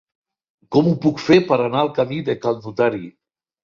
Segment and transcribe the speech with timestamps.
[0.75, 3.09] Com ho puc fer per anar al camí de Cal Notari?